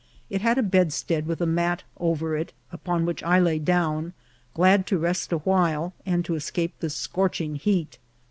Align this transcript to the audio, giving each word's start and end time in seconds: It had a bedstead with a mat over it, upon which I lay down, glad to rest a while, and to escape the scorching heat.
It 0.31 0.41
had 0.41 0.57
a 0.57 0.63
bedstead 0.63 1.27
with 1.27 1.41
a 1.41 1.45
mat 1.45 1.83
over 1.99 2.35
it, 2.35 2.53
upon 2.71 3.05
which 3.05 3.21
I 3.21 3.37
lay 3.39 3.59
down, 3.59 4.13
glad 4.55 4.87
to 4.87 4.97
rest 4.97 5.31
a 5.31 5.37
while, 5.37 5.93
and 6.07 6.25
to 6.25 6.33
escape 6.33 6.73
the 6.79 6.89
scorching 6.89 7.53
heat. 7.53 7.99